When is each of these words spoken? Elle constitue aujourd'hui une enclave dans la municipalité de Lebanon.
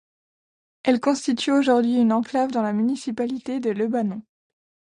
Elle 0.81 0.99
constitue 0.99 1.51
aujourd'hui 1.51 1.97
une 1.97 2.11
enclave 2.11 2.49
dans 2.49 2.63
la 2.63 2.73
municipalité 2.73 3.59
de 3.59 3.69
Lebanon. 3.69 4.23